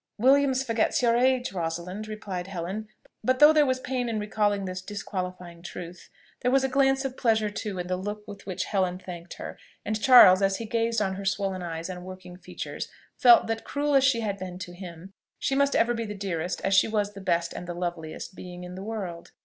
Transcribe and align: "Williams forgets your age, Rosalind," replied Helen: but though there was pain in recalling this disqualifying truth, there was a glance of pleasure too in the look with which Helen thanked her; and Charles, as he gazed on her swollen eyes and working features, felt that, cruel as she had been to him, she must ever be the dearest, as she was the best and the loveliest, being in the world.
"Williams 0.17 0.63
forgets 0.63 1.03
your 1.03 1.15
age, 1.15 1.53
Rosalind," 1.53 2.07
replied 2.07 2.47
Helen: 2.47 2.87
but 3.23 3.37
though 3.37 3.53
there 3.53 3.67
was 3.67 3.79
pain 3.79 4.09
in 4.09 4.17
recalling 4.19 4.65
this 4.65 4.81
disqualifying 4.81 5.61
truth, 5.61 6.09
there 6.41 6.49
was 6.49 6.63
a 6.63 6.67
glance 6.67 7.05
of 7.05 7.15
pleasure 7.15 7.51
too 7.51 7.77
in 7.77 7.85
the 7.85 7.97
look 7.97 8.27
with 8.27 8.47
which 8.47 8.65
Helen 8.65 8.97
thanked 8.97 9.35
her; 9.35 9.59
and 9.85 10.01
Charles, 10.01 10.41
as 10.41 10.57
he 10.57 10.65
gazed 10.65 11.03
on 11.03 11.17
her 11.17 11.23
swollen 11.25 11.61
eyes 11.61 11.87
and 11.87 12.03
working 12.03 12.35
features, 12.35 12.87
felt 13.15 13.45
that, 13.45 13.63
cruel 13.63 13.93
as 13.93 14.03
she 14.03 14.21
had 14.21 14.39
been 14.39 14.57
to 14.57 14.73
him, 14.73 15.13
she 15.37 15.53
must 15.53 15.75
ever 15.75 15.93
be 15.93 16.05
the 16.05 16.15
dearest, 16.15 16.61
as 16.61 16.73
she 16.73 16.87
was 16.87 17.13
the 17.13 17.21
best 17.21 17.53
and 17.53 17.67
the 17.67 17.75
loveliest, 17.75 18.33
being 18.33 18.63
in 18.63 18.73
the 18.73 18.81
world. 18.81 19.29